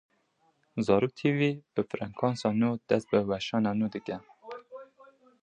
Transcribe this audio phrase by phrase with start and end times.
[0.85, 4.17] Zarok tv bi frekansa nû dest bi weşana nû dike.